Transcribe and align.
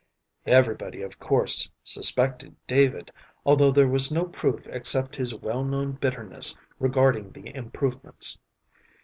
Everybody, 0.47 1.03
of 1.03 1.19
course, 1.19 1.69
suspected 1.83 2.55
David, 2.65 3.11
although 3.45 3.69
there 3.71 3.87
was 3.87 4.09
no 4.11 4.25
proof 4.25 4.65
except 4.65 5.15
his 5.15 5.31
well 5.35 5.63
known 5.63 5.91
bitterness 5.91 6.57
regarding 6.79 7.29
the 7.31 7.55
improvements. 7.55 8.39